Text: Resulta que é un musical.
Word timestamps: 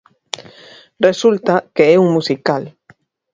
Resulta 1.07 1.53
que 1.75 1.83
é 1.93 1.95
un 2.03 2.07
musical. 2.17 2.63